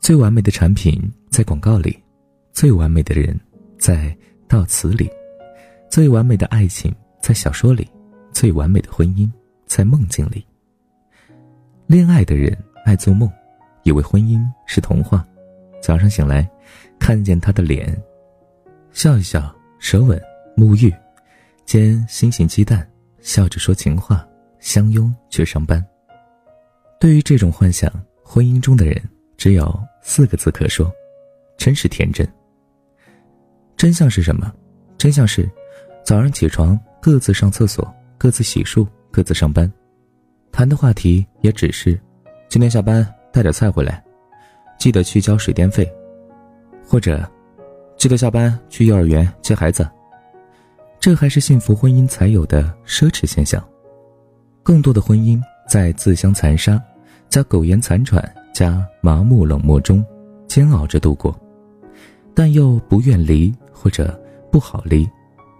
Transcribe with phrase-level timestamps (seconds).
[0.00, 0.98] 最完美的产品
[1.28, 1.96] 在广告里，
[2.52, 3.38] 最完美的人
[3.78, 4.16] 在
[4.48, 5.08] 悼词里，
[5.90, 7.86] 最完美的爱情在小说里，
[8.32, 9.30] 最完美的婚姻
[9.66, 10.44] 在梦境里。
[11.86, 12.56] 恋爱的人
[12.86, 13.30] 爱做梦，
[13.82, 15.24] 以为婚姻是童话。
[15.82, 16.50] 早上醒来，
[16.98, 17.96] 看见他的脸，
[18.92, 20.20] 笑一笑，舌吻，
[20.56, 20.92] 沐浴，
[21.66, 22.88] 煎星星鸡蛋，
[23.20, 24.26] 笑着说情话，
[24.60, 25.84] 相拥去上班。
[26.98, 27.92] 对于这种幻想，
[28.24, 29.00] 婚姻中的人
[29.36, 30.92] 只有四个字可说：
[31.56, 32.26] 真是天真。
[33.76, 34.52] 真相是什么？
[34.98, 35.48] 真相是，
[36.04, 39.70] 早上起床各自上厕所，各自洗漱，各自上班，
[40.52, 41.98] 谈的话题也只是：
[42.48, 44.02] 今天下班带点菜回来。
[44.78, 45.90] 记得去交水电费，
[46.86, 47.30] 或者
[47.98, 49.86] 记得下班去幼儿园接孩子。
[50.98, 53.62] 这还是幸福婚姻才有的奢侈现象。
[54.62, 55.38] 更多的婚姻
[55.68, 56.82] 在自相残杀、
[57.28, 58.22] 加苟延残喘、
[58.52, 60.04] 加麻木冷漠中
[60.48, 61.34] 煎熬着度过，
[62.34, 64.20] 但又不愿离或者
[64.50, 65.08] 不好离。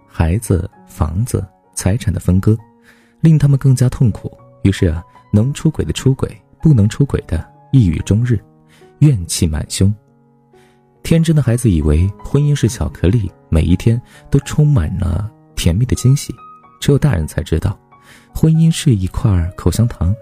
[0.07, 2.57] 孩子、房子、财产的分割，
[3.21, 4.31] 令他们更加痛苦。
[4.63, 6.29] 于是啊，能出轨的出轨，
[6.61, 8.39] 不能出轨的一语终日。
[8.99, 9.91] 怨气满胸，
[11.01, 16.31] 天真的孩子以为婚姻是巧克力，每一天都充满了甜蜜的惊喜。
[16.79, 17.75] 只有大人才知道，
[18.31, 20.13] 婚姻是一块口香糖，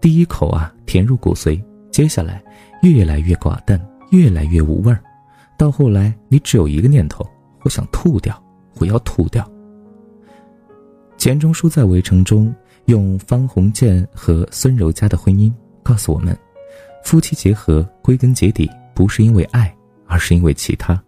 [0.00, 1.62] 第一口啊甜入骨髓，
[1.94, 2.42] 接下来
[2.82, 5.00] 越来越寡淡，越来越无味儿，
[5.56, 7.24] 到后来你只有一个念头：
[7.62, 8.42] 我想吐掉，
[8.80, 9.48] 我要吐掉。
[11.16, 12.52] 钱钟书在《围城》中
[12.86, 15.52] 用方鸿渐和孙柔嘉的婚姻
[15.84, 16.36] 告诉我们。
[17.04, 19.72] 夫妻结合归根结底不是因为爱，
[20.08, 21.00] 而是因为其他。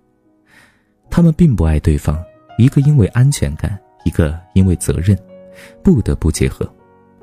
[1.11, 2.23] 他们并不爱对方，
[2.59, 5.19] 一个因为安全感，一个因为责任，
[5.83, 6.65] 不得不结合。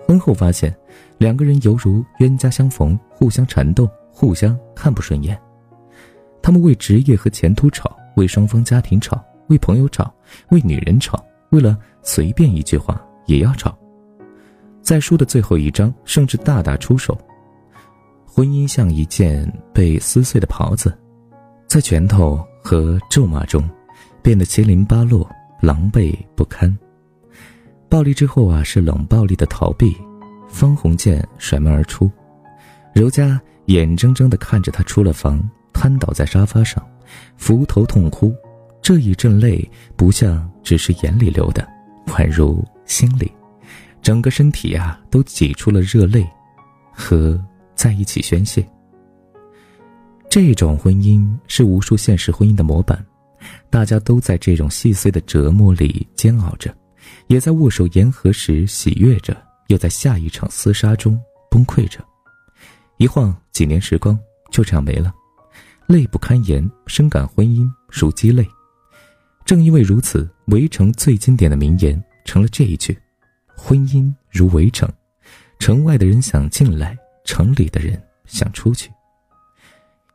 [0.06, 0.76] 婚后发现，
[1.24, 5.42] 两个人犹如冤家相逢，互相缠斗，互相看不顺眼。
[6.42, 10.14] 他们为职业和前途吵，为双方家庭吵，为朋友吵，
[10.50, 13.74] 为女人吵，为了随便一句话也要吵。
[14.82, 17.18] 在书的最后一章，甚至大打出手。
[18.26, 20.94] 婚姻像一件被撕碎的袍子，
[21.68, 23.64] 在拳头和咒骂中，
[24.22, 25.26] 变得七零八落、
[25.62, 26.78] 狼狈不堪。
[27.88, 29.96] 暴力之后啊，是冷暴力的逃避。
[30.54, 32.10] 方鸿渐甩门而出，
[32.94, 35.44] 柔嘉眼睁睁的看着他出了房，
[35.74, 36.82] 瘫倒在沙发上，
[37.36, 38.34] 伏头痛哭。
[38.82, 41.68] 这一阵泪不像只是眼里流的，
[42.08, 43.30] 宛如心里，
[44.02, 46.26] 整个身体啊都挤出了热泪，
[46.94, 47.38] 和。
[47.76, 48.64] 在一起宣泄。
[50.30, 53.04] 这种婚姻是无数现实婚姻的模板，
[53.72, 56.74] 大家都在这种细碎的折磨里煎熬着，
[57.28, 59.36] 也在握手言和时喜悦着，
[59.68, 61.20] 又在下一场厮杀中
[61.50, 62.04] 崩溃着。
[62.98, 64.18] 一晃几年时光
[64.52, 65.14] 就这样没了，
[65.88, 68.48] 泪不堪言，深感婚姻如鸡肋。
[69.46, 72.98] 正因为如此，围城最经典的名言成了这一句
[73.58, 74.90] ：“婚姻如围城，
[75.60, 78.92] 城外的人想进来。”城里的人想出去。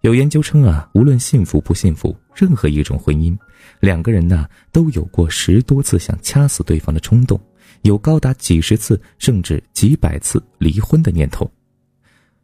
[0.02, 3.34] 有研究称啊，无论幸福不幸福，任何一种婚姻，
[3.80, 7.40] 两个人呢都有过十多次想掐死对方的冲动，
[7.82, 11.50] 有高达几十次甚至几百次离婚的念头。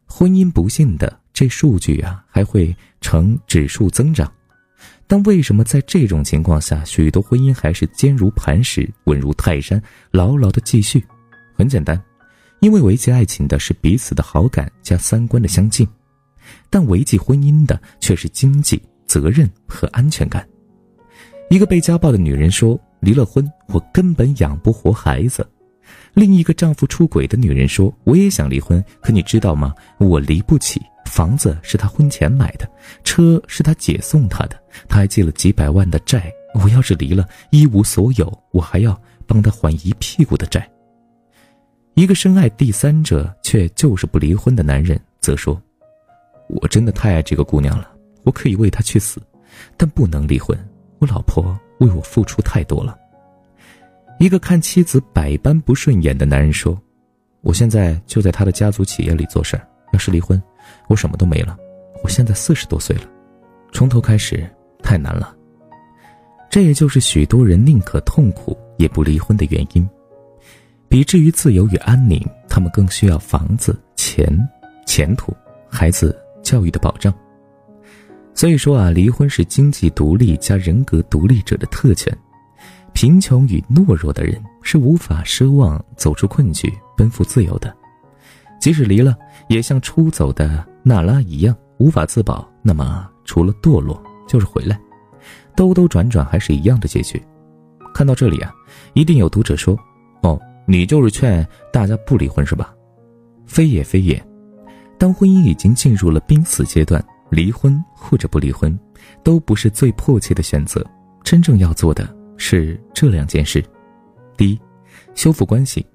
[0.05, 4.31] 婚姻不幸的这数据啊还会呈指数增长，
[5.07, 9.81] 但为什么在这种情况下，许多婚姻还是坚如磐石、稳如泰山，
[10.11, 11.03] 牢牢的继续？
[11.55, 12.01] 很简单。
[12.61, 15.87] 因为维系爱情的是彼此的好感加三观的相近，
[16.69, 20.47] 但维系婚姻的却是经济责任和安全感。
[21.49, 25.47] 一个被家暴的女人说：“离了婚，我根本养不活孩子。”
[26.15, 29.73] 另一个丈夫出轨的女人说：“我也想离婚，可你知道吗？
[29.99, 30.81] 我离不起。
[31.05, 32.67] 房子是他婚前买的，
[33.03, 34.59] 车是他姐送他的，
[34.89, 36.31] 他还借了几百万的债。
[36.55, 40.67] 我要是离了，一无所有，我还要帮他还一屁股的债。”
[41.93, 45.61] 一个深爱第三者却就是不离婚的男人则说
[46.49, 47.87] ：“我真的太爱这个姑娘了，
[48.23, 49.21] 我可以为她去死，
[49.77, 50.57] 但不能离婚。
[50.99, 52.97] 我老婆为我付出太多了。”
[54.19, 56.79] 一个看妻子百般不顺眼的男人说
[57.41, 60.41] ：“我现在就在他的家族企业里做事儿，要是离婚，
[60.87, 61.57] 我什么都没了。
[62.03, 63.03] 我现在四十多岁了，
[63.73, 64.49] 从头开始
[64.81, 65.35] 太难了。”
[66.49, 69.87] 这也就是许多人宁可痛苦也不离婚的原因。
[70.87, 74.25] 比至于自由与安宁，他们更需要房子、钱、
[74.85, 75.35] 前途、
[75.67, 77.13] 孩子教育的保障。
[78.35, 82.15] 所以说啊，离婚是经济独立加人格独立者的特权。
[82.93, 87.75] 贫穷与懦弱的人是无法奢望走出困局、奔赴自由的。
[88.59, 89.15] 即使离了，
[89.47, 94.79] 也像出走的娜拉一样无法自保，那么除了堕落就是回来，
[95.55, 97.21] 兜兜转转还是一样的结局。
[97.93, 98.53] 看到这里啊，
[98.93, 99.77] 一定有读者说
[100.23, 102.73] ：“哦，你就是劝大家不离婚是吧？”
[103.45, 104.21] 非也非也，
[104.97, 108.77] 当婚姻已经进入了濒死阶段，离婚或者不离婚，
[109.23, 110.85] 都不是最迫切的选择。
[111.23, 112.07] 真正要做的
[112.37, 113.63] 是这两件事：
[114.37, 114.59] 第一，
[115.13, 115.85] 修复关系，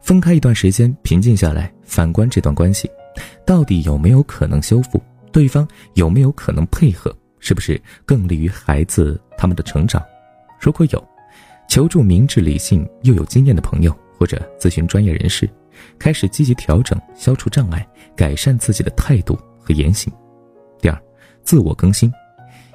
[0.00, 2.90] 分开一段时间，平静下来，反观这段关系，
[3.46, 5.02] 到底有没有可能修复？
[5.30, 7.14] 对方有没有可能配合？
[7.38, 10.02] 是不是更利于孩子他们的成长？
[10.60, 11.08] 如果有。
[11.68, 15.48] 求助明智、理性又有经验的朋友，或者咨询专业人士，
[15.98, 20.12] 开始积极调整、消除障碍，改善自己的态度和言行。
[21.44, 22.12] 自我更新。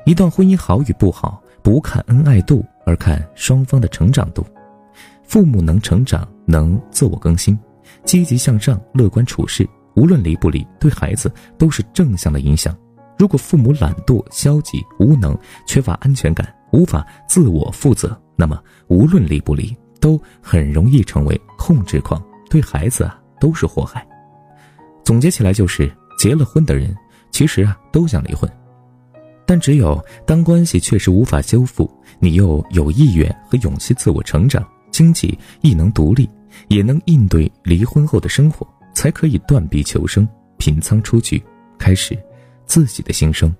[0.05, 4.45] 一段婚姻好与不好，不看恩爱度，而看双方的成长度。
[5.23, 7.57] 父母能成长，能自我更新，
[8.05, 12.73] 积极向上，乐观处事，无论离不离，对孩子都是正向的影响。
[13.17, 18.17] 如果父母懒惰、消极、无能，缺乏安全感，无法自我负责。
[18.35, 24.07] 那么，无论离不离，都很容易成为控制狂，对孩子啊都是祸害。
[25.03, 26.95] 总结起来就是，结了婚的人
[27.37, 28.51] 其实啊都想离婚，
[29.45, 31.87] 但只有当关系确实无法修复，
[32.17, 36.27] 你又有意愿和勇气自我成长，经济亦能独立，
[36.67, 41.39] 也能应对离婚后的生活，才可以断臂求生，平仓出局，
[41.77, 42.17] 开始
[42.65, 43.55] 自己的新生。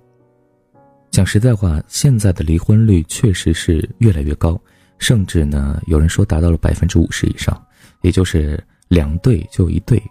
[1.12, 4.60] 讲实在话，现在的离婚率确实是越来越高，
[4.98, 7.56] 甚至呢，有人说达到了百分之五十以上，
[8.02, 10.02] 也就是两对就一对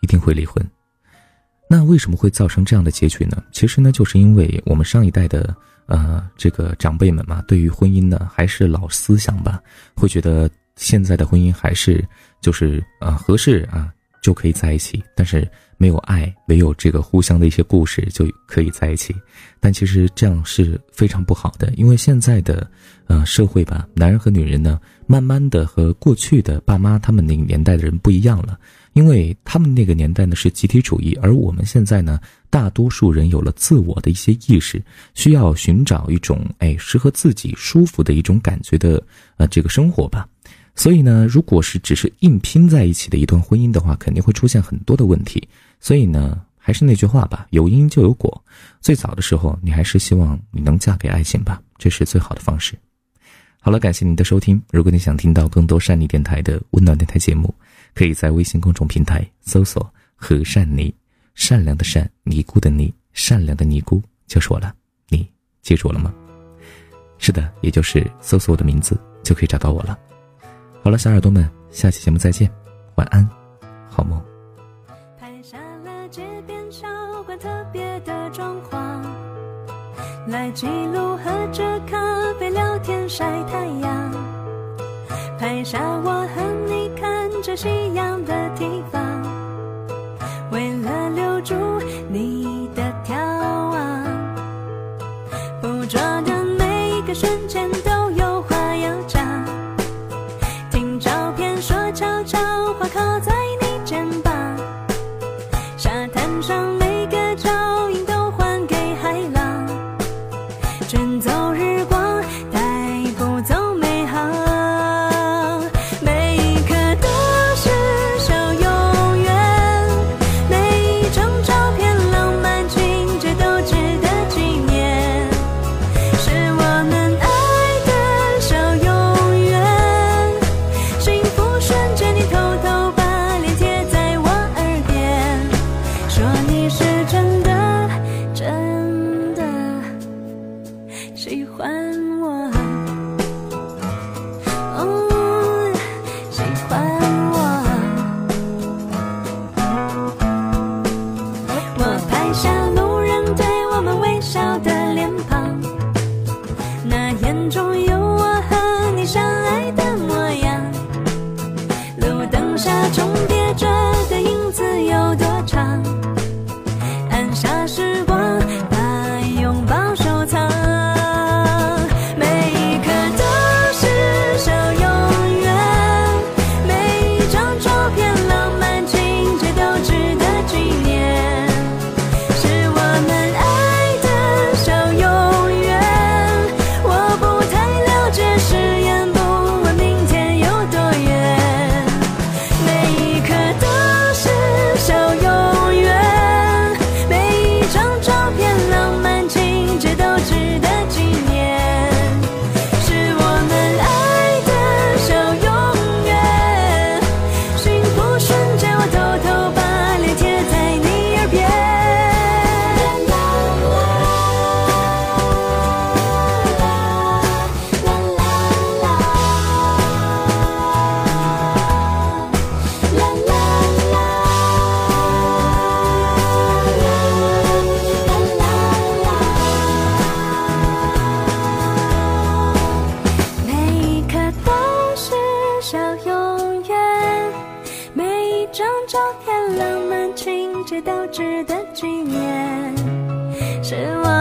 [0.00, 0.64] 一定会离婚。
[1.68, 3.42] 那为什么会造成这样的结局呢？
[3.52, 5.54] 其实呢，就是因为我们上一代的
[5.86, 9.60] 呃这个长辈们嘛，对于婚姻呢还是老思想吧，
[9.94, 12.04] 会觉得现在的婚姻还是
[12.40, 13.92] 就是呃合适啊
[14.22, 15.46] 就可以在一起，但是。
[15.78, 19.14] 没有爱，没有这个互相的一些故事就可以在一起，
[19.60, 22.66] 但其实这样是非常不好的，因为现在的，
[23.08, 28.58] 呃，社会吧，男人和女人呢，慢慢的和过去的爸妈他们那个年代的人不一样了，
[28.96, 34.82] 因为他们那个年代呢是集体主义，而我们现在呢，大多数人有了自我的一些意识，
[35.12, 39.02] 需要寻找一种哎适合自己舒服的一种感觉的
[39.36, 40.26] 呃这个生活吧。
[40.74, 45.46] 所以呢，如果是只是硬拼在一起的一段婚姻的话，肯定会出现很多的问题。
[45.78, 48.42] 所以呢，还是那句话吧，有因就有果。
[48.80, 52.74] 最早的时候，你还是希望你能嫁给爱情吧，这是最好的方式。
[53.60, 54.58] 好了，感谢您的收听。
[54.70, 57.54] 如果你想听到更多善利电台的温暖电台节目，
[57.96, 60.94] 可以在微信公众平台搜索“和善妮”，
[61.34, 64.74] 善良的善，尼姑的尼，善良的尼姑就是我了。
[65.08, 65.26] 你
[65.62, 66.12] 记住了吗？
[67.16, 69.98] 是的，也就是搜索我的名字就可以找到我了。
[70.82, 72.52] 好了，小耳朵们，下期节目再见，
[72.96, 73.26] 晚安，
[73.88, 74.22] 好梦。
[75.18, 76.86] 拍下了街边小
[77.22, 79.02] 馆特别的装潢，
[80.28, 81.96] 来记录喝着咖
[82.38, 84.12] 啡聊天晒太阳。
[85.38, 86.75] 拍下我和你
[87.36, 89.22] 看着夕阳的地方，
[90.50, 91.75] 为了留住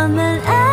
[0.05, 0.64] 我们爱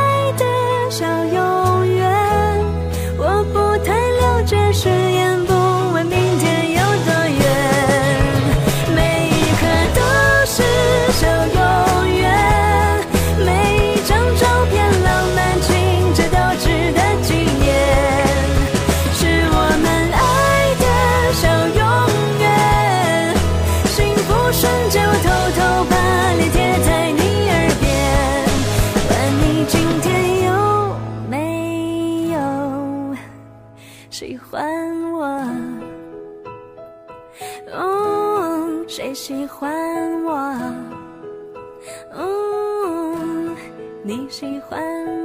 [44.42, 45.22] 喜欢。